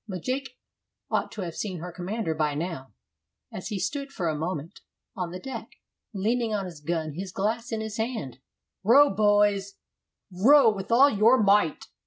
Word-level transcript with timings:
Majke 0.09 0.47
ought 1.11 1.31
to 1.33 1.41
have 1.41 1.53
seen 1.53 1.77
her 1.77 1.91
commander 1.91 2.33
now, 2.33 2.91
as 3.53 3.67
he 3.67 3.77
stood 3.77 4.11
for 4.11 4.27
a 4.29 4.35
moment 4.35 4.79
on 5.15 5.29
the 5.29 5.39
deck, 5.39 5.73
leaning 6.11 6.55
on 6.55 6.65
his 6.65 6.79
gun, 6.79 7.13
his 7.13 7.31
glass 7.31 7.71
in 7.71 7.81
his 7.81 7.97
hand. 7.97 8.39
"Row, 8.83 9.11
boys, 9.13 9.73
row 10.31 10.71
with 10.73 10.91
all 10.91 11.11
your 11.11 11.43
might! 11.43 11.85